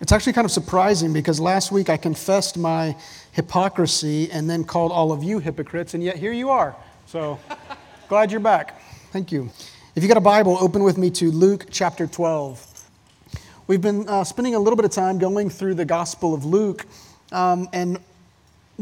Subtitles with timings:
[0.00, 2.96] It's actually kind of surprising because last week I confessed my
[3.32, 6.76] hypocrisy and then called all of you hypocrites, and yet here you are.
[7.06, 7.40] So
[8.08, 8.80] glad you're back.
[9.10, 9.50] Thank you.
[9.96, 12.64] If you got a Bible, open with me to Luke chapter 12.
[13.66, 16.86] We've been uh, spending a little bit of time going through the Gospel of Luke
[17.32, 17.98] um, and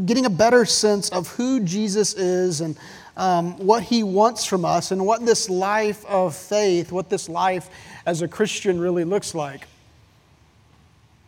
[0.05, 2.77] getting a better sense of who Jesus is and
[3.17, 7.71] um, what he wants from us and what this life of faith, what this life
[8.05, 9.67] as a Christian really looks like.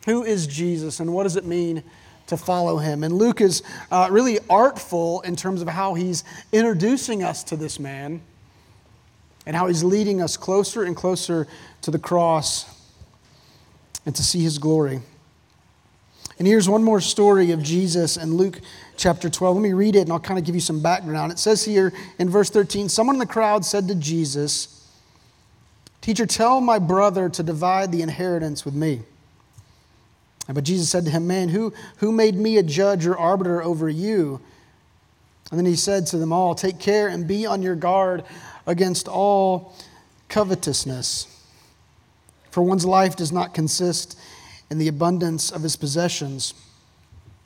[0.06, 1.82] Who is Jesus and what does it mean
[2.28, 3.04] to follow him?
[3.04, 7.78] And Luke is uh, really artful in terms of how he's introducing us to this
[7.78, 8.20] man
[9.46, 11.46] and how he's leading us closer and closer
[11.82, 12.66] to the cross
[14.06, 15.00] and to see his glory.
[16.38, 18.60] And here's one more story of Jesus in Luke
[18.96, 19.56] chapter 12.
[19.56, 21.32] Let me read it and I'll kind of give you some background.
[21.32, 24.86] It says here in verse 13 Someone in the crowd said to Jesus,
[26.00, 29.02] Teacher, tell my brother to divide the inheritance with me.
[30.52, 33.88] But Jesus said to him, Man, who, who made me a judge or arbiter over
[33.88, 34.40] you?
[35.50, 38.24] And then he said to them all, Take care and be on your guard
[38.66, 39.74] against all
[40.28, 41.34] covetousness.
[42.50, 44.18] For one's life does not consist
[44.70, 46.54] in the abundance of his possessions.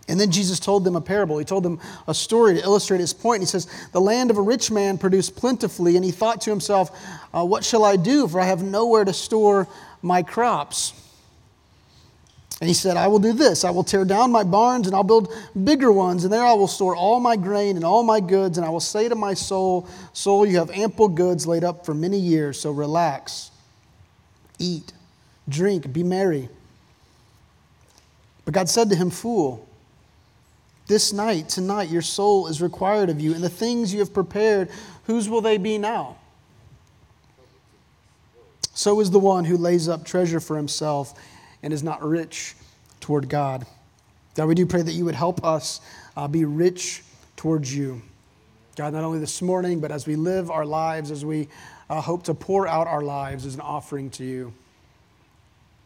[0.09, 1.39] And then Jesus told them a parable.
[1.39, 3.43] He told them a story to illustrate his point.
[3.43, 6.97] He says, The land of a rich man produced plentifully, and he thought to himself,
[7.33, 8.27] uh, What shall I do?
[8.27, 9.69] For I have nowhere to store
[10.03, 10.93] my crops.
[12.63, 13.65] And he said, I will do this.
[13.65, 16.69] I will tear down my barns and I'll build bigger ones, and there I will
[16.69, 18.57] store all my grain and all my goods.
[18.57, 21.93] And I will say to my soul, Soul, you have ample goods laid up for
[21.93, 23.51] many years, so relax,
[24.61, 24.93] eat,
[25.49, 26.49] drink, be merry.
[28.45, 29.69] But God said to him, Fool,
[30.87, 34.71] this night, tonight, your soul is required of you, and the things you have prepared,
[35.07, 36.17] whose will they be now?
[38.73, 41.19] So is the one who lays up treasure for himself
[41.63, 42.55] and is not rich
[43.01, 43.67] toward God.
[44.35, 45.81] God, we do pray that you would help us
[46.17, 47.03] uh, be rich
[47.37, 48.03] towards you.
[48.77, 51.49] God, not only this morning, but as we live our lives, as we
[51.91, 54.53] uh, hope to pour out our lives as an offering to you.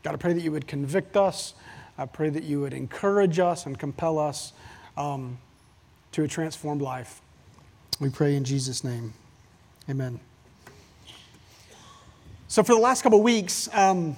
[0.05, 1.55] God, I pray that you would convict us.
[1.99, 4.53] I pray that you would encourage us and compel us
[4.97, 5.39] um,
[6.12, 7.21] to a transformed life.
[7.99, 9.15] We pray in Jesus' name.
[9.91, 10.21] Amen.
[12.47, 14.17] So, for the last couple of weeks, um,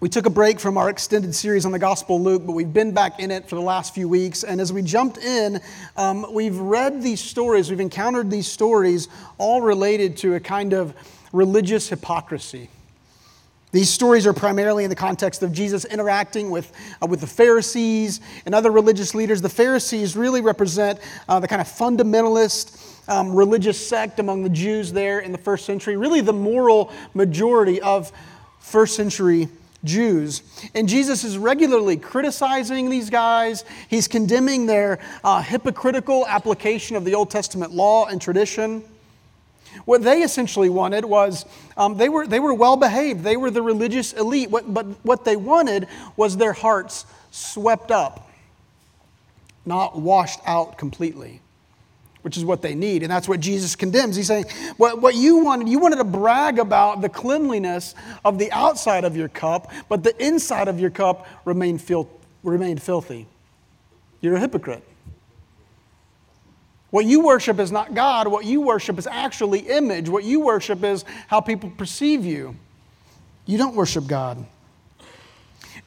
[0.00, 2.72] we took a break from our extended series on the Gospel of Luke, but we've
[2.72, 4.44] been back in it for the last few weeks.
[4.44, 5.60] And as we jumped in,
[5.94, 10.94] um, we've read these stories, we've encountered these stories, all related to a kind of
[11.34, 12.70] religious hypocrisy.
[13.72, 16.72] These stories are primarily in the context of Jesus interacting with,
[17.02, 19.42] uh, with the Pharisees and other religious leaders.
[19.42, 24.92] The Pharisees really represent uh, the kind of fundamentalist um, religious sect among the Jews
[24.94, 28.10] there in the first century, really the moral majority of
[28.60, 29.48] first century
[29.84, 30.42] Jews.
[30.74, 33.64] And Jesus is regularly criticizing these guys.
[33.88, 38.82] He's condemning their uh, hypocritical application of the Old Testament law and tradition.
[39.84, 41.46] What they essentially wanted was
[41.76, 45.24] um, they were, they were well behaved, they were the religious elite, what, but what
[45.24, 45.86] they wanted
[46.16, 48.28] was their hearts swept up,
[49.64, 51.40] not washed out completely
[52.22, 53.02] which is what they need.
[53.02, 54.16] And that's what Jesus condemns.
[54.16, 54.44] He's saying,
[54.76, 57.94] what, what you wanted, you wanted to brag about the cleanliness
[58.24, 62.10] of the outside of your cup, but the inside of your cup remained, fil-
[62.42, 63.26] remained filthy.
[64.20, 64.84] You're a hypocrite.
[66.90, 68.28] What you worship is not God.
[68.28, 70.08] What you worship is actually image.
[70.08, 72.56] What you worship is how people perceive you.
[73.46, 74.44] You don't worship God.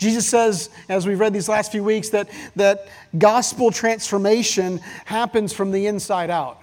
[0.03, 2.88] Jesus says, as we've read these last few weeks, that, that
[3.18, 6.62] gospel transformation happens from the inside out.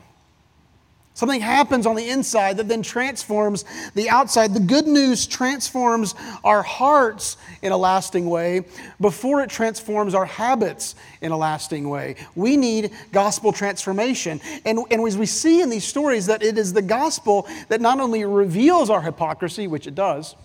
[1.15, 3.65] Something happens on the inside that then transforms
[3.95, 4.55] the outside.
[4.55, 6.15] The good news transforms
[6.45, 8.63] our hearts in a lasting way
[9.01, 12.17] before it transforms our habits in a lasting way.
[12.35, 14.41] We need gospel transformation.
[14.65, 18.01] And, and as we see in these stories, that it is the gospel that not
[18.01, 20.37] only reveals our hypocrisy, which it does,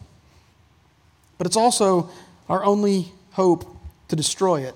[1.37, 2.09] but it's also
[2.49, 3.65] our only hope
[4.07, 4.75] to destroy it.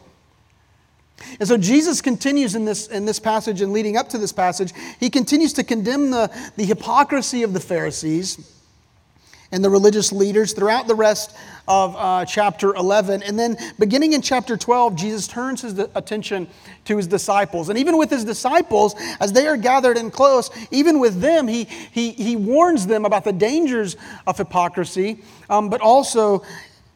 [1.39, 4.73] And so Jesus continues in this, in this passage and leading up to this passage,
[4.99, 8.55] he continues to condemn the, the hypocrisy of the Pharisees
[9.51, 11.35] and the religious leaders throughout the rest
[11.67, 13.23] of uh, chapter 11.
[13.23, 16.47] And then beginning in chapter 12, Jesus turns his attention
[16.85, 17.69] to his disciples.
[17.69, 21.63] And even with his disciples, as they are gathered in close, even with them, he,
[21.63, 26.43] he, he warns them about the dangers of hypocrisy, um, but also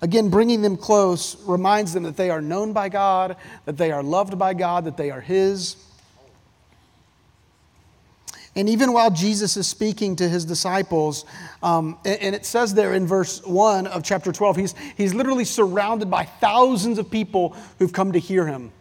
[0.03, 4.03] Again, bringing them close reminds them that they are known by God, that they are
[4.03, 5.77] loved by God, that they are His.
[8.53, 11.25] And even while Jesus is speaking to his disciples,
[11.63, 15.45] um, and, and, it says there in verse 1 of chapter 12, he's, he's literally
[15.45, 18.71] surrounded by thousands of people who've come to hear him.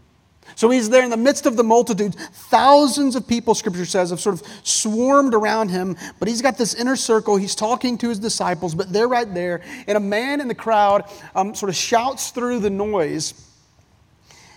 [0.54, 2.14] So he's there in the midst of the multitude.
[2.14, 6.75] Thousands of people, scripture says, have sort of swarmed around him, but he's got this
[6.75, 7.37] inner circle.
[7.37, 9.62] He's talking to his disciples, but they're right there.
[9.87, 11.04] And a man in the crowd
[11.34, 13.34] um, sort of shouts through the noise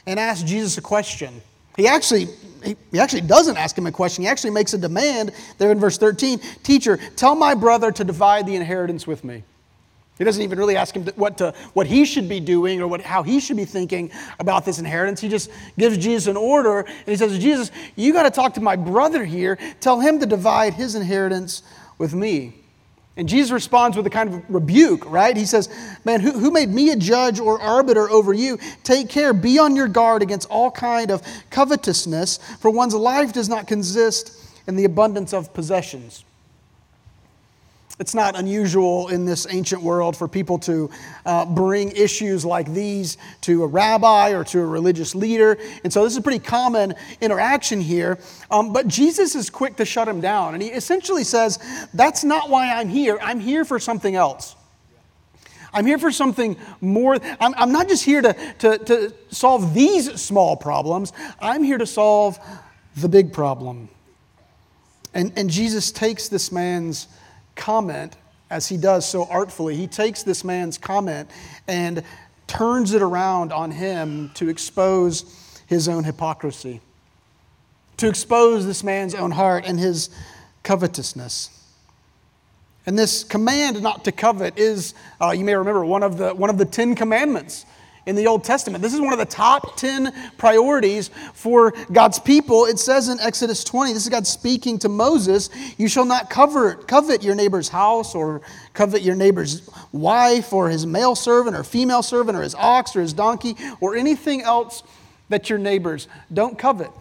[0.06, 1.42] and asks Jesus a question.
[1.78, 2.28] He actually,
[2.92, 4.24] he actually doesn't ask him a question.
[4.24, 8.46] He actually makes a demand there in verse 13 Teacher, tell my brother to divide
[8.46, 9.44] the inheritance with me.
[10.18, 13.02] He doesn't even really ask him what, to, what he should be doing or what,
[13.02, 15.20] how he should be thinking about this inheritance.
[15.20, 18.62] He just gives Jesus an order and he says, Jesus, you got to talk to
[18.62, 19.58] my brother here.
[19.82, 21.64] Tell him to divide his inheritance
[21.98, 22.54] with me.
[23.18, 25.36] And Jesus responds with a kind of rebuke, right?
[25.36, 25.70] He says,
[26.04, 28.58] Man, who, who made me a judge or arbiter over you?
[28.84, 33.48] Take care, be on your guard against all kind of covetousness, for one's life does
[33.48, 36.26] not consist in the abundance of possessions.
[37.98, 40.90] It's not unusual in this ancient world for people to
[41.26, 45.58] uh, bring issues like these to a rabbi or to a religious leader.
[45.84, 48.20] And so this is a pretty common interaction here.
[48.52, 50.56] Um, but Jesus is quick to shut him down.
[50.56, 51.58] And he essentially says,
[51.94, 53.18] That's not why I'm here.
[53.22, 54.56] I'm here for something else.
[55.74, 57.18] I'm here for something more.
[57.40, 61.88] I'm, I'm not just here to, to, to solve these small problems, I'm here to
[61.88, 62.40] solve
[62.98, 63.88] the big problem.
[65.14, 67.08] And, and Jesus takes this man's
[67.56, 68.16] comment,
[68.50, 71.30] as he does so artfully, he takes this man's comment
[71.68, 72.04] and
[72.48, 76.82] turns it around on him to expose his own hypocrisy,
[77.98, 80.10] to expose this man's own heart and his
[80.64, 81.50] covetousness.
[82.86, 86.52] And this command not to covet is, uh, you may remember, one of, the, one
[86.52, 87.66] of the Ten Commandments
[88.06, 88.82] in the Old Testament.
[88.82, 92.66] This is one of the top 10 priorities for God's people.
[92.66, 96.88] It says in Exodus 20, this is God speaking to Moses, you shall not covet,
[96.88, 98.42] covet your neighbor's house or
[98.74, 103.02] covet your neighbor's wife or his male servant or female servant or his ox or
[103.02, 104.84] his donkey or anything else
[105.30, 106.92] that your neighbors don't covet.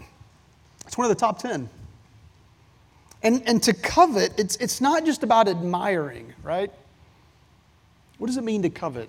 [0.86, 1.68] It's one of the top 10.
[3.22, 6.70] And, and to covet, it's, it's not just about admiring, right?
[8.18, 9.08] What does it mean to covet?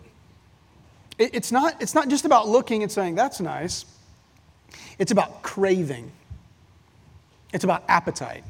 [1.17, 3.85] It's not, it's not just about looking and saying, that's nice.
[4.99, 6.11] It's about craving,
[7.53, 8.43] it's about appetite.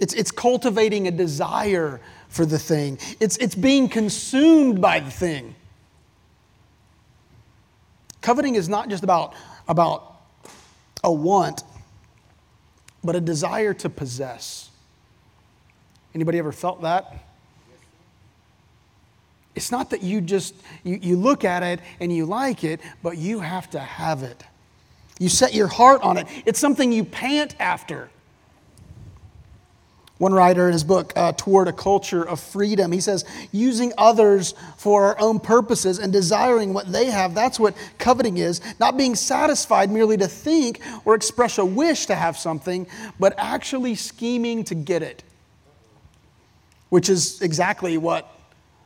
[0.00, 5.54] It's, it's cultivating a desire for the thing, it's, it's being consumed by the thing.
[8.20, 9.34] Coveting is not just about,
[9.68, 10.16] about
[11.04, 11.62] a want,
[13.04, 14.70] but a desire to possess.
[16.14, 17.33] Anybody ever felt that?
[19.54, 23.18] It's not that you just you, you look at it and you like it, but
[23.18, 24.42] you have to have it.
[25.18, 26.26] You set your heart on it.
[26.44, 28.10] It's something you pant after.
[30.18, 34.54] One writer in his book, uh, Toward a Culture of Freedom, he says, using others
[34.76, 38.60] for our own purposes and desiring what they have, that's what coveting is.
[38.78, 42.86] Not being satisfied merely to think or express a wish to have something,
[43.18, 45.24] but actually scheming to get it,
[46.90, 48.30] which is exactly what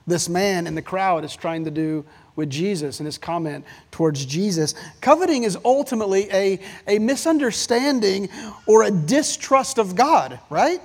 [0.08, 2.04] this man in the crowd is trying to do
[2.36, 4.74] with Jesus and his comment towards Jesus.
[5.00, 8.28] Coveting is ultimately a, a misunderstanding
[8.66, 10.80] or a distrust of God, right?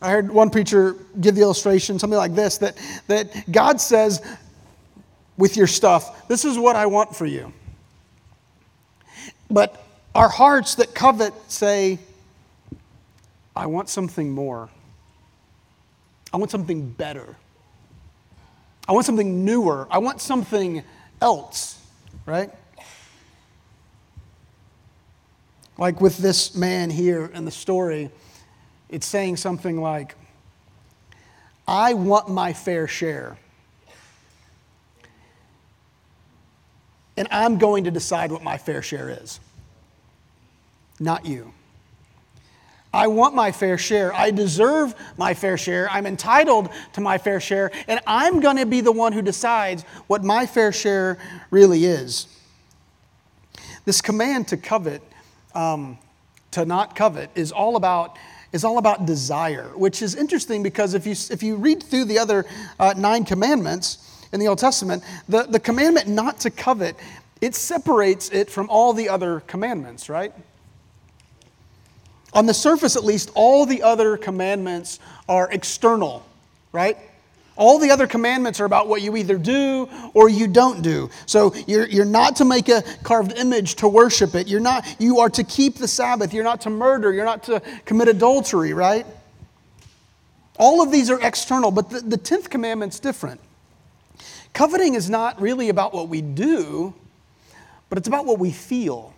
[0.00, 2.76] I heard one preacher give the illustration, something like this that,
[3.08, 4.24] that God says,
[5.36, 7.52] with your stuff, this is what I want for you.
[9.50, 11.98] But our hearts that covet say,
[13.56, 14.68] I want something more.
[16.32, 17.36] I want something better.
[18.90, 19.86] I want something newer.
[19.88, 20.82] I want something
[21.22, 21.80] else,
[22.26, 22.50] right?
[25.78, 28.10] Like with this man here in the story,
[28.88, 30.16] it's saying something like,
[31.68, 33.38] I want my fair share.
[37.16, 39.38] And I'm going to decide what my fair share is,
[40.98, 41.52] not you.
[42.92, 44.12] I want my fair share.
[44.12, 45.88] I deserve my fair share.
[45.90, 47.70] I'm entitled to my fair share.
[47.86, 51.18] And I'm going to be the one who decides what my fair share
[51.50, 52.26] really is.
[53.84, 55.02] This command to covet,
[55.54, 55.98] um,
[56.50, 58.18] to not covet, is all about.
[58.52, 62.18] Is all about desire, which is interesting because if you, if you read through the
[62.18, 62.46] other
[62.80, 66.96] uh, nine commandments in the Old Testament, the, the commandment not to covet,
[67.40, 70.32] it separates it from all the other commandments, right?
[72.32, 76.24] On the surface, at least, all the other commandments are external,
[76.72, 76.96] right?
[77.56, 81.10] All the other commandments are about what you either do or you don't do.
[81.26, 84.48] So you're, you're not to make a carved image to worship it.
[84.48, 86.32] You're not, you are to keep the Sabbath.
[86.32, 87.12] You're not to murder.
[87.12, 89.04] You're not to commit adultery, right?
[90.58, 93.40] All of these are external, but the, the 10th commandment's different.
[94.52, 96.94] Coveting is not really about what we do,
[97.88, 99.12] but it's about what we feel.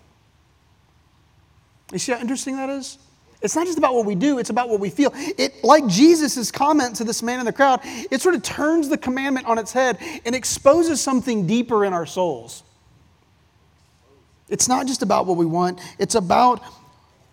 [1.93, 2.99] You see how interesting that is?
[3.43, 5.11] It's not just about what we do, it's about what we feel.
[5.15, 8.97] It, like Jesus' comment to this man in the crowd, it sort of turns the
[8.97, 12.63] commandment on its head and exposes something deeper in our souls.
[14.49, 16.63] It's not just about what we want, it's about,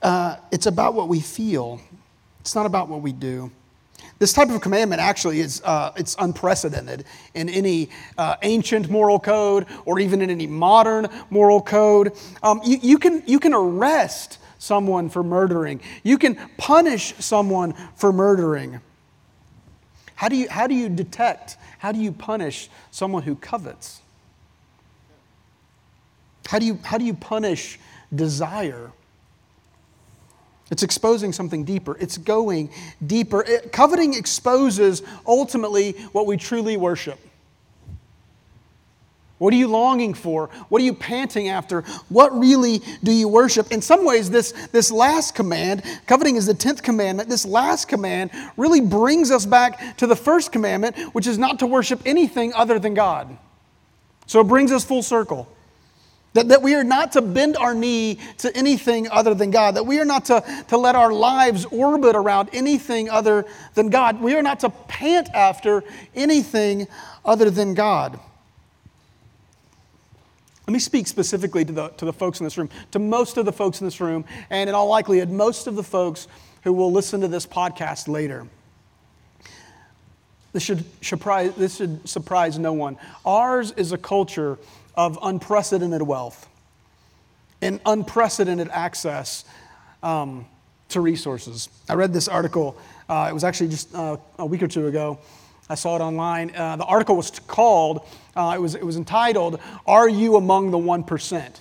[0.02, 1.80] uh, it's about what we feel.
[2.42, 3.52] It's not about what we do.
[4.18, 9.66] This type of commandment actually is uh, it's unprecedented in any uh, ancient moral code
[9.86, 12.14] or even in any modern moral code.
[12.42, 15.82] Um, you, you, can, you can arrest someone for murdering.
[16.04, 18.82] You can punish someone for murdering.
[20.14, 24.02] How do you, how do you detect, how do you punish someone who covets?
[26.46, 27.80] How do you, how do you punish
[28.14, 28.92] desire?
[30.72, 31.98] It's exposing something deeper.
[32.00, 32.70] It's going
[33.06, 33.44] deeper.
[33.44, 37.20] It, coveting exposes ultimately what we truly worship.
[39.40, 40.48] What are you longing for?
[40.68, 41.82] What are you panting after?
[42.10, 43.72] What really do you worship?
[43.72, 48.32] In some ways, this, this last command, coveting is the 10th commandment, this last command
[48.58, 52.80] really brings us back to the first commandment, which is not to worship anything other
[52.80, 53.36] than God.
[54.28, 55.48] So it brings us full circle.
[56.34, 59.76] That, that we are not to bend our knee to anything other than God.
[59.76, 64.22] That we are not to, to let our lives orbit around anything other than God.
[64.22, 66.88] We are not to pant after anything
[67.26, 68.20] other than God.
[70.70, 73.46] Let me speak specifically to the, to the folks in this room, to most of
[73.48, 76.28] the folks in this room, and in all likelihood, most of the folks
[76.64, 78.46] who will listen to this podcast later.
[80.54, 82.98] This should, surprise, this should surprise no one.
[83.26, 84.60] Ours is a culture
[84.94, 86.48] of unprecedented wealth
[87.64, 89.46] and unprecedented access
[90.04, 90.46] um,
[90.90, 91.68] to resources.
[91.90, 92.78] I read this article,
[93.10, 95.18] uh, it was actually just uh, a week or two ago.
[95.70, 96.56] I saw it online.
[96.56, 100.78] Uh, the article was called, uh, it, was, it was entitled, Are You Among the
[100.78, 101.60] 1%?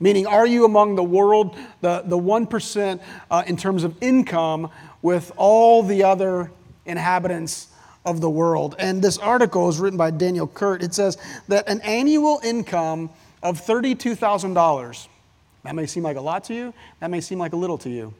[0.00, 4.70] Meaning, are you among the world, the, the 1% uh, in terms of income
[5.02, 6.52] with all the other
[6.86, 7.68] inhabitants
[8.04, 8.76] of the world.
[8.78, 10.82] And this article is written by Daniel Kurt.
[10.82, 11.18] It says
[11.48, 13.10] that an annual income
[13.42, 15.08] of $32,000,
[15.64, 17.90] that may seem like a lot to you, that may seem like a little to
[17.90, 18.14] you.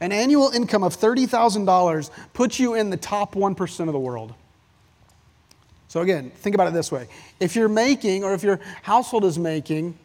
[0.00, 4.32] An annual income of $30,000 puts you in the top 1% of the world.
[5.88, 7.08] So, again, think about it this way.
[7.38, 9.98] If you're making, or if your household is making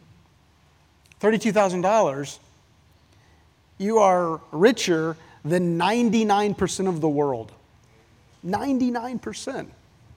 [1.20, 2.38] $32,000,
[3.78, 7.52] you are richer than 99% of the world.
[8.44, 9.68] 99%.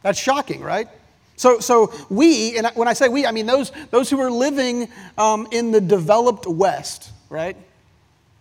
[0.01, 0.87] That's shocking, right?
[1.35, 4.89] So, so we, and when I say we, I mean those, those who are living
[5.17, 7.55] um, in the developed West, right?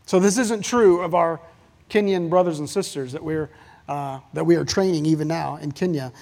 [0.09, 1.39] So this isn't true of our
[1.91, 3.51] Kenyan brothers and sisters that we're,
[3.91, 6.15] uh, that we are training even now in Kenya.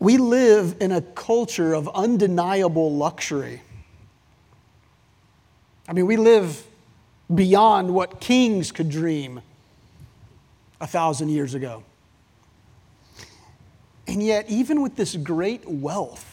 [0.00, 3.62] We live in a culture of undeniable luxury.
[5.86, 6.66] I mean, we live
[7.32, 9.40] beyond what kings could dream
[10.80, 11.84] a thousand years ago.
[14.08, 16.31] And yet, even with this great wealth,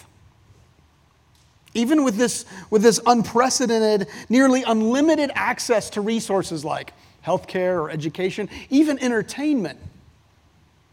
[1.79, 6.93] even with this, with this unprecedented, nearly unlimited access to resources like
[7.25, 9.79] healthcare or education, even entertainment,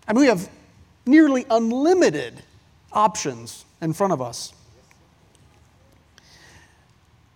[0.08, 0.48] I mean, we have
[1.04, 2.42] nearly unlimited
[2.92, 4.52] options in front of us.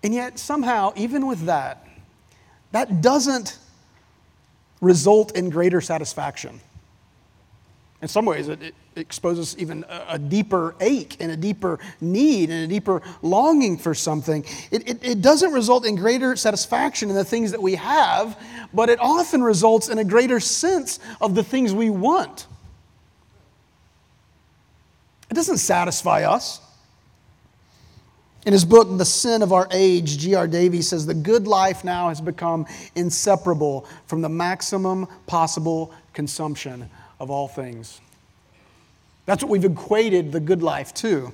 [0.03, 1.87] And yet, somehow, even with that,
[2.73, 3.59] that doesn't
[4.81, 6.61] result in greater satisfaction.
[8.03, 12.49] In some ways, it, it exposes even a, a, deeper ache and a deeper need
[12.49, 14.45] and a deeper longing for something.
[14.71, 18.39] It, it, it doesn't result in greater satisfaction in the things that we have,
[18.73, 22.47] but it often results in a greater sense of the things we want.
[25.31, 26.61] It doesn't satisfy us.
[28.47, 30.49] In his book, The Sin of Our Age, D.R.
[30.49, 32.65] Davies says the good life now has become
[32.95, 36.89] inseparable from the maximum possible consumption
[37.21, 38.01] of all things.
[39.27, 41.33] That's what we've equated the good life to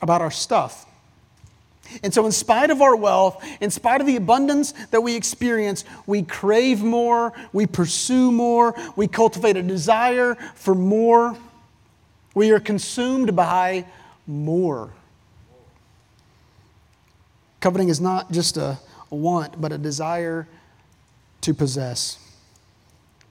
[0.00, 0.86] about our stuff.
[2.02, 5.84] And so, in spite of our wealth, in spite of the abundance that we experience,
[6.06, 11.36] we crave more, we pursue more, we cultivate a desire for more.
[12.34, 13.84] We are consumed by
[14.26, 14.90] more.
[17.60, 18.78] Coveting is not just a
[19.10, 20.48] want, but a desire
[21.42, 22.21] to possess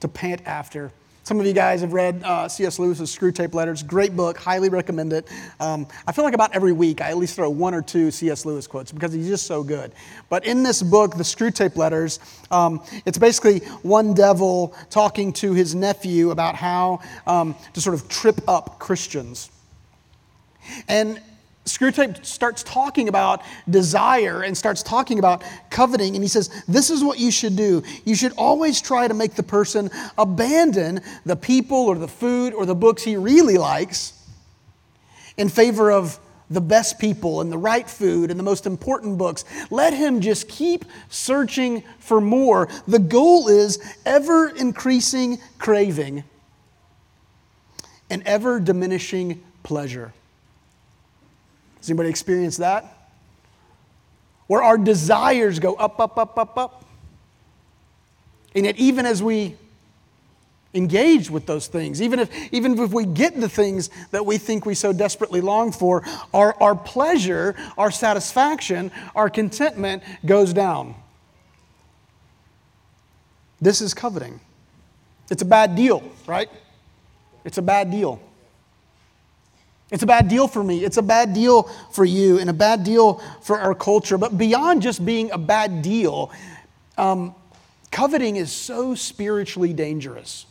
[0.02, 0.92] to pant after,
[1.24, 2.80] Some of you guys have read uh, C.S.
[2.80, 3.84] Lewis's Screwtape Letters.
[3.84, 5.28] Great book, highly recommend it.
[5.60, 8.44] Um, I feel like about every week I at least throw one or two C.S.
[8.44, 9.92] Lewis quotes because he's just so good.
[10.28, 12.18] But in this book, The Screwtape Letters,
[12.50, 18.08] um, it's basically one devil talking to his nephew about how um, to sort of
[18.08, 19.52] trip up Christians.
[20.88, 21.20] And
[21.64, 27.04] Screwtape starts talking about desire and starts talking about coveting, and he says, This is
[27.04, 27.84] what you should do.
[28.04, 29.88] You should always try to make the person
[30.18, 34.12] abandon the people or the food or the books he really likes
[35.36, 36.18] in favor of
[36.50, 39.44] the best people and the right food and the most important books.
[39.70, 42.68] Let him just keep searching for more.
[42.88, 46.24] The goal is ever increasing craving
[48.10, 50.12] and ever diminishing pleasure.
[51.82, 53.10] Has anybody experienced that?
[54.46, 56.84] Where our desires go up, up, up, up, up.
[58.54, 59.56] And yet, even as we
[60.74, 64.64] engage with those things, even if, even if we get the things that we think
[64.64, 70.94] we so desperately long for, our, our pleasure, our satisfaction, our contentment goes down.
[73.60, 74.38] This is coveting.
[75.32, 76.48] It's a bad deal, right?
[77.44, 78.22] It's a bad deal.
[79.92, 80.84] It's a bad deal for me.
[80.84, 84.16] It's a bad deal for you, and a bad deal for our culture.
[84.16, 86.32] But beyond just being a bad deal,
[86.96, 87.34] um,
[87.90, 90.46] coveting is so spiritually dangerous.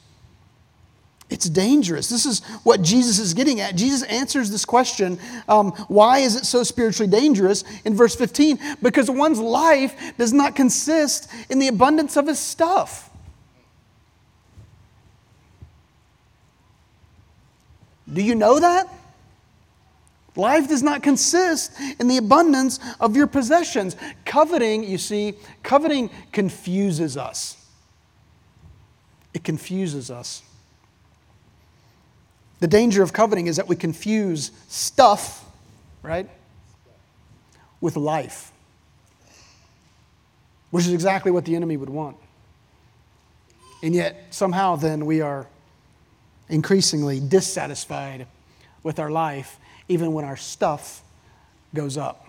[1.31, 2.07] It's dangerous.
[2.07, 3.75] This is what Jesus is getting at.
[3.75, 5.17] Jesus answers this question
[5.47, 8.59] um, why is it so spiritually dangerous in verse 15?
[8.83, 13.09] Because one's life does not consist in the abundance of his stuff.
[18.11, 18.87] Do you know that?
[20.35, 23.97] Life does not consist in the abundance of your possessions.
[24.25, 27.57] Coveting, you see, coveting confuses us.
[29.33, 30.41] It confuses us.
[32.59, 35.43] The danger of coveting is that we confuse stuff,
[36.03, 36.29] right,
[37.81, 38.51] with life,
[40.69, 42.17] which is exactly what the enemy would want.
[43.83, 45.47] And yet, somehow, then we are
[46.49, 48.27] increasingly dissatisfied
[48.83, 49.57] with our life
[49.91, 51.03] even when our stuff
[51.75, 52.25] goes up.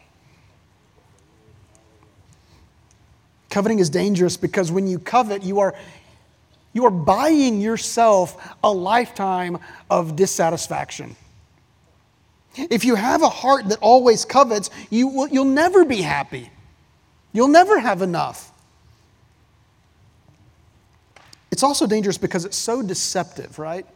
[3.51, 5.75] Coveting is dangerous because when you covet, you are,
[6.73, 11.15] you are buying yourself a lifetime of dissatisfaction.
[12.57, 16.51] If you have a heart that always covets, you will, you'll never be happy.
[17.33, 18.51] You'll never have enough.
[21.51, 23.87] It's also dangerous because it's so deceptive, right?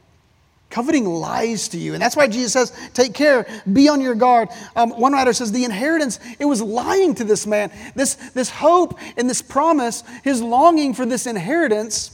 [0.69, 1.95] Coveting lies to you.
[1.95, 4.49] And that's why Jesus says, take care, be on your guard.
[4.75, 7.71] Um, one writer says, the inheritance, it was lying to this man.
[7.95, 12.13] This, this hope and this promise, his longing for this inheritance,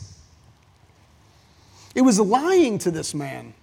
[1.95, 3.55] it was lying to this man.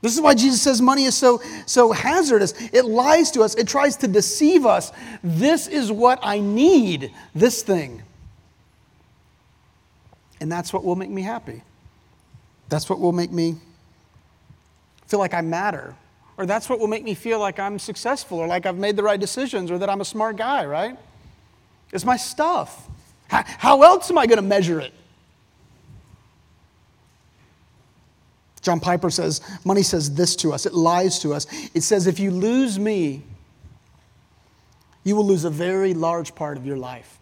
[0.00, 2.54] This is why Jesus says money is so, so hazardous.
[2.72, 4.92] It lies to us, it tries to deceive us.
[5.22, 8.02] This is what I need, this thing.
[10.40, 11.62] And that's what will make me happy.
[12.68, 13.56] That's what will make me
[15.12, 15.94] feel like I matter.
[16.38, 19.02] Or that's what will make me feel like I'm successful or like I've made the
[19.02, 20.98] right decisions or that I'm a smart guy, right?
[21.92, 22.88] It's my stuff.
[23.28, 24.94] How, else am I going to measure it?
[28.62, 31.46] John Piper says, money says this to us, it lies to us.
[31.74, 33.22] It says, if you lose me,
[35.04, 37.18] you will lose a very large part of your life,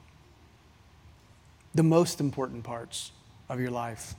[1.74, 3.11] the most important parts
[3.48, 4.14] of your life.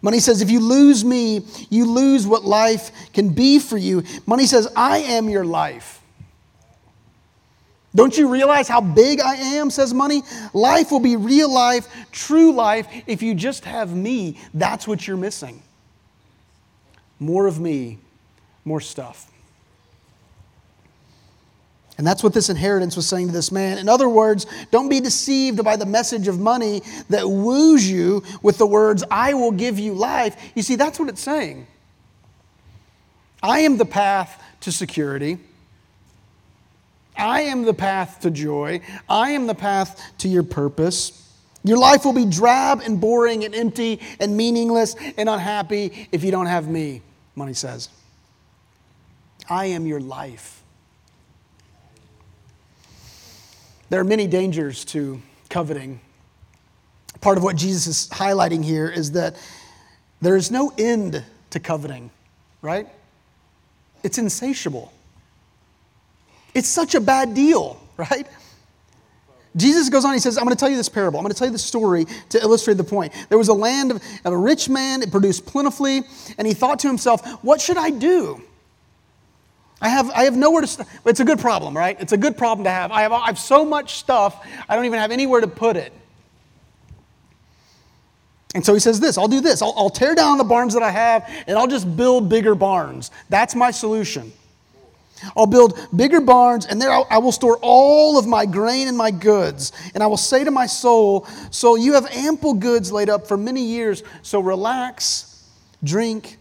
[0.00, 4.04] Money says, if you lose me, you lose what life can be for you.
[4.26, 6.00] Money says, I am your life.
[7.94, 10.22] Don't you realize how big I am, says money?
[10.52, 14.38] Life will be real life, true life, if you just have me.
[14.54, 15.62] That's what you're missing.
[17.18, 17.98] More of me,
[18.64, 19.28] more stuff.
[21.98, 23.76] And that's what this inheritance was saying to this man.
[23.76, 28.56] In other words, don't be deceived by the message of money that woos you with
[28.56, 30.52] the words, I will give you life.
[30.54, 31.66] You see, that's what it's saying.
[33.42, 35.38] I am the path to security.
[37.16, 38.80] I am the path to joy.
[39.08, 41.24] I am the path to your purpose.
[41.64, 46.30] Your life will be drab and boring and empty and meaningless and unhappy if you
[46.30, 47.02] don't have me,
[47.34, 47.88] money says.
[49.50, 50.57] I am your life.
[53.90, 56.00] There are many dangers to coveting.
[57.20, 59.36] Part of what Jesus is highlighting here is that
[60.20, 62.10] there is no end to coveting,
[62.60, 62.86] right?
[64.02, 64.92] It's insatiable.
[66.54, 68.26] It's such a bad deal, right?
[69.56, 71.18] Jesus goes on, he says, I'm going to tell you this parable.
[71.18, 73.12] I'm going to tell you this story to illustrate the point.
[73.28, 76.02] There was a land of, of a rich man, it produced plentifully,
[76.36, 78.42] and he thought to himself, What should I do?
[79.80, 81.96] I have, I have nowhere to, st- it's a good problem, right?
[82.00, 82.90] It's a good problem to have.
[82.90, 85.92] I have, I have so much stuff, I don't even have anywhere to put it.
[88.54, 89.62] And so he says this I'll do this.
[89.62, 93.10] I'll, I'll tear down the barns that I have and I'll just build bigger barns.
[93.28, 94.32] That's my solution.
[95.36, 99.10] I'll build bigger barns, and there I will store all of my grain and my
[99.10, 99.72] goods.
[99.94, 103.36] And I will say to my soul, Soul, you have ample goods laid up for
[103.36, 105.44] many years, so relax,
[105.82, 106.38] drink,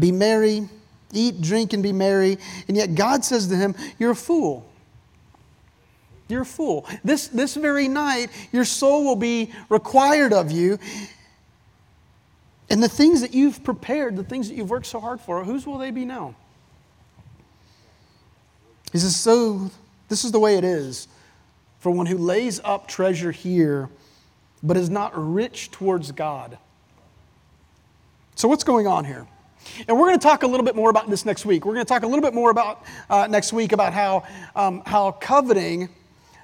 [0.00, 0.68] be merry,
[1.12, 2.38] eat, drink, and be merry.
[2.66, 4.68] And yet God says to him, You're a fool.
[6.28, 6.86] You're a fool.
[7.02, 10.78] This, this very night, your soul will be required of you.
[12.70, 15.66] And the things that you've prepared, the things that you've worked so hard for, whose
[15.66, 16.34] will they be now?
[18.92, 19.70] He says, So
[20.08, 21.08] this is the way it is
[21.78, 23.88] for one who lays up treasure here,
[24.62, 26.58] but is not rich towards God.
[28.34, 29.26] So, what's going on here?
[29.86, 31.64] And we're going to talk a little bit more about this next week.
[31.64, 34.24] We're going to talk a little bit more about uh, next week about how,
[34.56, 35.88] um, how coveting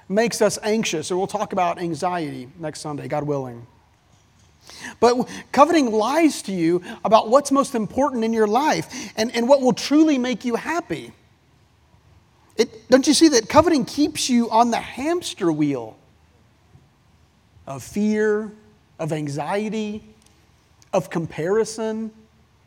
[0.09, 1.07] makes us anxious.
[1.07, 3.65] So we'll talk about anxiety next Sunday, God willing.
[4.99, 9.61] But coveting lies to you about what's most important in your life and, and what
[9.61, 11.11] will truly make you happy.
[12.57, 15.97] It, don't you see that coveting keeps you on the hamster wheel
[17.67, 18.51] of fear,
[18.99, 20.03] of anxiety,
[20.93, 22.11] of comparison,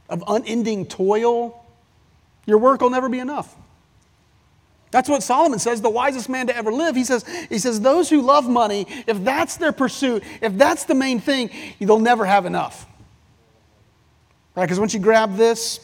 [0.09, 1.65] of unending toil?
[2.47, 3.55] Your work will never be enough.
[4.91, 6.97] That's what Solomon says, the wisest man to ever live.
[6.97, 10.95] He says, he says, those who love money, if that's their pursuit, if that's the
[10.95, 12.87] main thing, they'll never have enough.
[14.55, 14.65] Right?
[14.65, 15.79] Because once you grab this,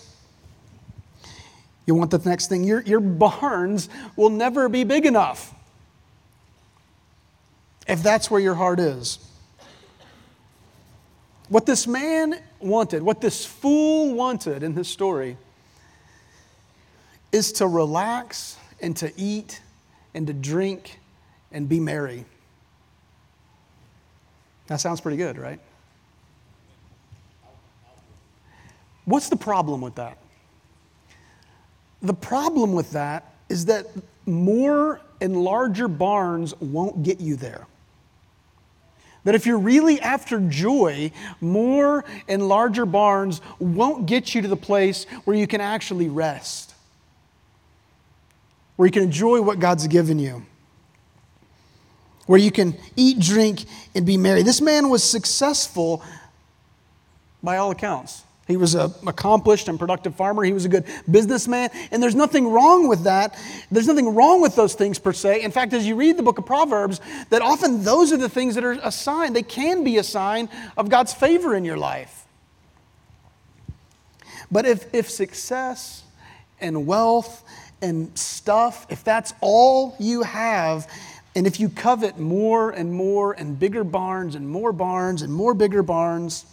[1.87, 2.64] you want the next thing.
[2.64, 5.54] Your, your barns will never be big enough
[7.87, 9.18] if that's where your heart is.
[11.54, 15.36] What this man wanted, what this fool wanted in this story,
[17.30, 19.62] is to relax and to eat
[20.14, 20.98] and to drink
[21.52, 22.24] and be merry.
[24.66, 25.60] That sounds pretty good, right?
[29.04, 30.18] What's the problem with that?
[32.02, 33.86] The problem with that is that
[34.26, 37.68] more and larger barns won't get you there.
[39.24, 41.10] That if you're really after joy,
[41.40, 46.74] more and larger barns won't get you to the place where you can actually rest,
[48.76, 50.44] where you can enjoy what God's given you,
[52.26, 54.42] where you can eat, drink, and be merry.
[54.42, 56.02] This man was successful
[57.42, 58.24] by all accounts.
[58.46, 60.42] He was an accomplished and productive farmer.
[60.42, 61.70] He was a good businessman.
[61.90, 63.38] And there's nothing wrong with that.
[63.70, 65.42] There's nothing wrong with those things per se.
[65.42, 68.54] In fact, as you read the book of Proverbs, that often those are the things
[68.57, 69.33] that are a sign.
[69.33, 72.26] They can be a sign of God's favor in your life.
[74.50, 76.04] But if, if success
[76.61, 77.42] and wealth
[77.80, 80.87] and stuff, if that's all you have,
[81.35, 85.54] and if you covet more and more and bigger barns and more barns and more
[85.54, 86.44] bigger barns,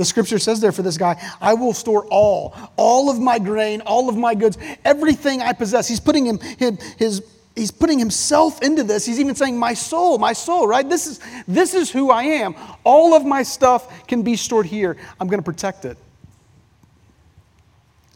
[0.00, 3.82] the scripture says there for this guy, I will store all, all of my grain,
[3.82, 5.86] all of my goods, everything I possess.
[5.86, 7.22] He's putting him, his, his
[7.54, 9.04] he's putting himself into this.
[9.04, 10.88] He's even saying, My soul, my soul, right?
[10.88, 12.54] This is, this is who I am.
[12.82, 14.96] All of my stuff can be stored here.
[15.20, 15.98] I'm going to protect it.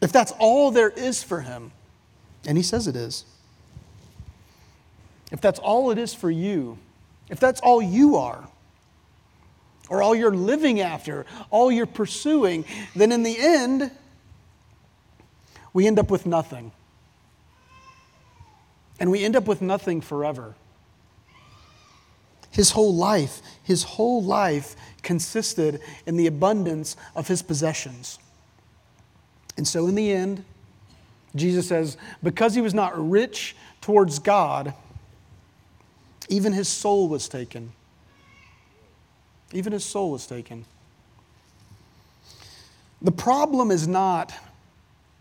[0.00, 1.70] If that's all there is for him,
[2.46, 3.26] and he says it is,
[5.30, 6.78] if that's all it is for you,
[7.28, 8.48] if that's all you are,
[9.88, 12.64] or all you're living after, all you're pursuing,
[12.96, 13.90] then in the end,
[15.72, 16.72] we end up with nothing.
[18.98, 20.54] And we end up with nothing forever.
[22.50, 28.18] His whole life, his whole life consisted in the abundance of his possessions.
[29.56, 30.44] And so, in the end,
[31.34, 34.72] Jesus says, because he was not rich towards God,
[36.28, 37.72] even his soul was taken.
[39.54, 40.66] Even his soul was taken.
[43.00, 44.34] The problem is not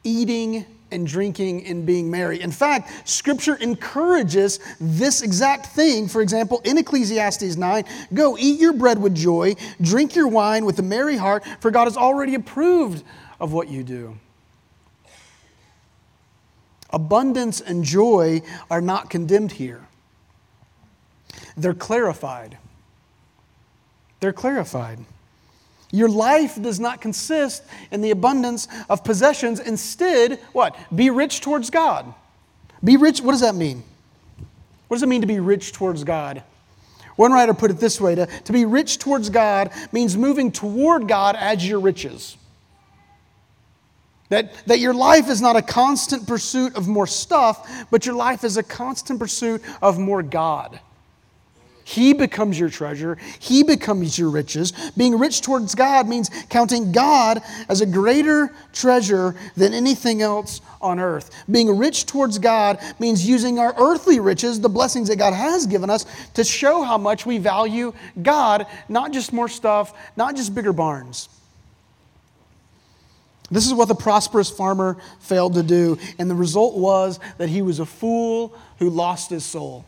[0.04, 2.42] eating and drinking and being merry.
[2.42, 6.08] In fact, Scripture encourages this exact thing.
[6.08, 10.80] For example, in Ecclesiastes 9, go eat your bread with joy, drink your wine with
[10.80, 13.04] a merry heart, for God has already approved
[13.40, 14.18] of what you do.
[16.90, 19.88] Abundance and joy are not condemned here,
[21.56, 22.58] they're clarified.
[24.24, 25.00] They're clarified.
[25.92, 29.60] Your life does not consist in the abundance of possessions.
[29.60, 30.78] Instead, what?
[30.96, 32.14] Be rich towards God.
[32.82, 33.84] Be rich, what does that mean?
[34.88, 36.42] What does it mean to be rich towards God?
[37.18, 41.10] One writer put it this way to, to be rich towards God means moving toward
[41.10, 42.38] God as your riches.
[44.30, 48.46] That, that your life is not a constant pursuit of more stuff, but your life
[48.46, 50.80] is a constant pursuit of more God.
[51.84, 53.18] He becomes your treasure.
[53.40, 54.72] He becomes your riches.
[54.96, 61.00] Being rich towards God means counting God as a greater treasure than anything else on
[61.00, 61.32] earth.
[61.50, 65.90] Being rich towards God means using our earthly riches, the blessings that God has given
[65.90, 70.74] us, to show how much we value God, not just more stuff, not just bigger
[70.74, 71.30] barns.
[73.52, 77.62] This is what the prosperous farmer failed to do, and the result was that he
[77.62, 79.86] was a fool who lost his soul.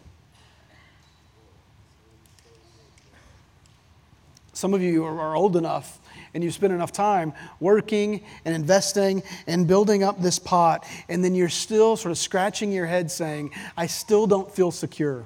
[4.55, 5.99] Some of you are old enough
[6.33, 11.35] and you've spent enough time working and investing and building up this pot, and then
[11.35, 15.25] you're still sort of scratching your head saying, I still don't feel secure.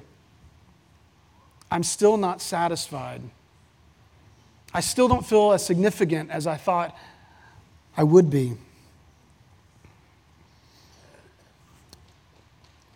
[1.70, 3.22] I'm still not satisfied.
[4.74, 6.96] I still don't feel as significant as I thought
[7.96, 8.54] I would be.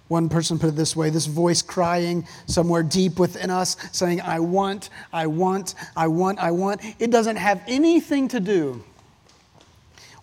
[0.09, 4.41] One person put it this way this voice crying somewhere deep within us, saying, I
[4.41, 6.83] want, I want, I want, I want.
[6.99, 8.85] It doesn't have anything to do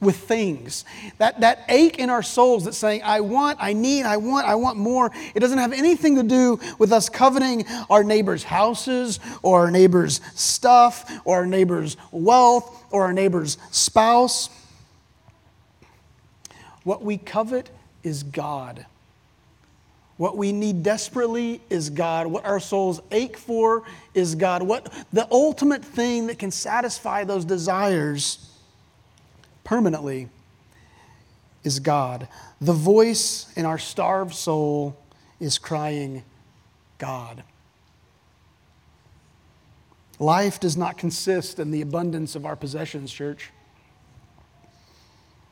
[0.02, 0.84] with things.
[1.20, 4.56] That, that ache in our souls that's saying, I want, I need, I want, I
[4.56, 9.62] want more, it doesn't have anything to do with us coveting our neighbor's houses or
[9.62, 14.50] our neighbor's stuff or our neighbor's wealth or our neighbor's spouse.
[16.84, 17.70] What we covet
[18.04, 18.88] is God.
[20.21, 22.27] What we need desperately is God.
[22.27, 23.81] What our souls ache for
[24.13, 24.62] is God.
[24.62, 28.47] What the ultimate thing that can satisfy those desires
[29.63, 30.29] permanently
[31.63, 32.27] is God.
[32.60, 34.95] The voice in our starved soul
[35.39, 36.23] is crying,
[36.99, 37.41] God.
[40.19, 43.49] Life does not consist in the abundance of our possessions, church.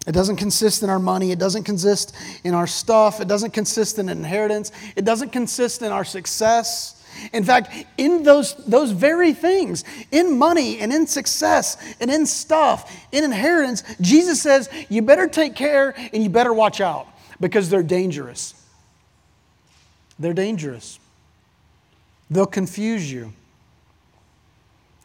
[0.08, 1.32] It doesn't consist in our money.
[1.32, 3.20] It doesn't consist in our stuff.
[3.20, 4.72] It doesn't consist in inheritance.
[4.96, 6.96] It doesn't consist in our success.
[7.34, 13.08] In fact, in those, those very things, in money and in success and in stuff,
[13.12, 17.08] in inheritance, Jesus says, you better take care and you better watch out
[17.40, 18.54] because they're dangerous.
[20.18, 21.00] They're dangerous.
[22.30, 23.34] They'll confuse you.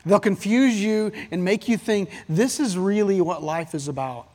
[0.06, 4.28] They'll confuse you and make you think this is really what life is about.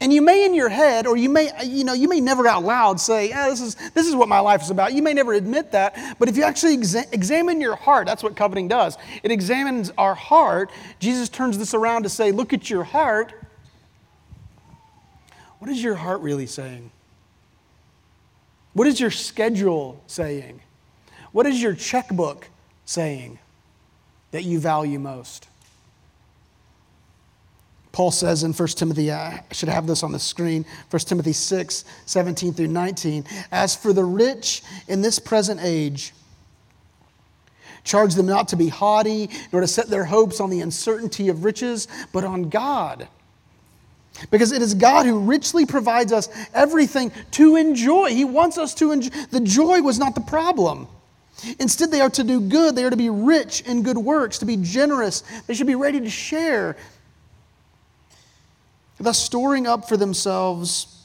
[0.00, 2.64] And you may in your head, or you may, you know, you may never out
[2.64, 4.92] loud say, yeah, this, is, this is what my life is about.
[4.92, 8.36] You may never admit that, but if you actually exa- examine your heart, that's what
[8.36, 8.98] coveting does.
[9.22, 10.70] It examines our heart.
[10.98, 13.32] Jesus turns this around to say, look at your heart.
[15.58, 16.90] What is your heart really saying?
[18.72, 20.60] What is your schedule saying?
[21.32, 22.48] What is your checkbook
[22.84, 23.38] saying
[24.32, 25.48] that you value most?
[27.96, 31.84] Paul says in 1 Timothy, I should have this on the screen, 1 Timothy 6,
[32.04, 33.24] 17 through 19.
[33.50, 36.12] As for the rich in this present age,
[37.84, 41.42] charge them not to be haughty, nor to set their hopes on the uncertainty of
[41.42, 43.08] riches, but on God.
[44.30, 48.10] Because it is God who richly provides us everything to enjoy.
[48.10, 49.08] He wants us to enjoy.
[49.30, 50.86] The joy was not the problem.
[51.58, 52.76] Instead, they are to do good.
[52.76, 55.22] They are to be rich in good works, to be generous.
[55.46, 56.76] They should be ready to share
[58.98, 61.02] thus storing up for themselves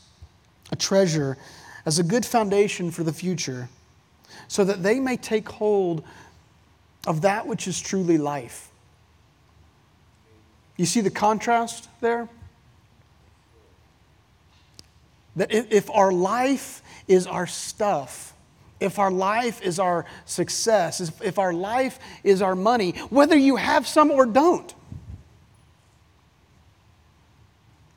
[0.71, 1.37] a treasure
[1.85, 3.67] as a good foundation for the future,
[4.47, 6.03] so that they may take hold
[7.07, 8.69] of that which is truly life.
[10.77, 12.29] You see the contrast there?
[15.35, 18.33] That if our life is our stuff,
[18.79, 23.87] if our life is our success, if our life is our money, whether you have
[23.87, 24.73] some or don't,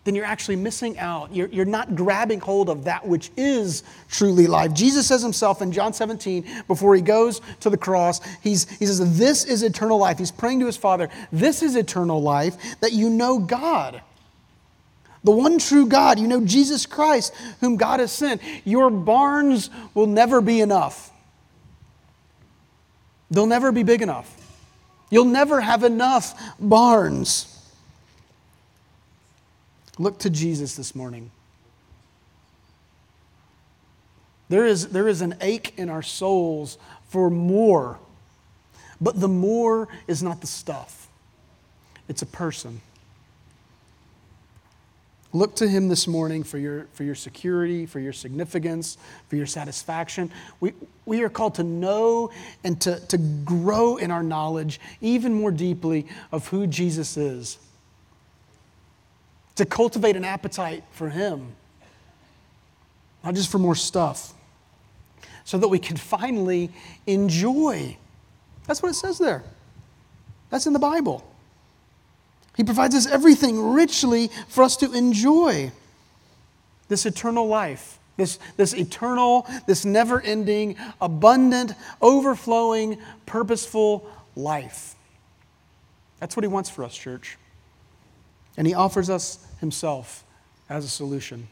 [0.04, 1.34] then you're actually missing out.
[1.34, 4.74] You're, you're not grabbing hold of that which is truly life.
[4.74, 9.18] Jesus says himself in John 17, before he goes to the cross, he's, he says,
[9.18, 10.18] This is eternal life.
[10.18, 14.02] He's praying to his Father, This is eternal life, that you know God.
[15.24, 18.42] The one true God, you know Jesus Christ, whom God has sent.
[18.64, 21.10] Your barns will never be enough.
[23.30, 24.30] They'll never be big enough.
[25.08, 27.53] You'll never have enough barns.
[29.98, 31.30] Look to Jesus this morning.
[34.48, 36.78] There is, there is an ache in our souls
[37.08, 37.98] for more,
[39.00, 41.08] but the more is not the stuff,
[42.08, 42.80] it's a person.
[45.32, 49.46] Look to Him this morning for your, for your security, for your significance, for your
[49.46, 50.30] satisfaction.
[50.60, 50.74] We,
[51.06, 52.30] we are called to know
[52.62, 57.58] and to, to grow in our knowledge even more deeply of who Jesus is,
[59.56, 61.54] to cultivate an appetite for Him,
[63.22, 64.32] not just for more stuff,
[65.44, 66.70] so that we can finally
[67.06, 67.96] enjoy.
[68.66, 69.44] That's what it says there.
[70.50, 71.24] That's in the Bible.
[72.56, 75.72] He provides us everything richly for us to enjoy
[76.88, 84.94] this eternal life, this, this eternal, this never ending, abundant, overflowing, purposeful life.
[86.20, 87.36] That's what He wants for us, church.
[88.56, 90.24] And He offers us Himself
[90.68, 91.48] as a solution.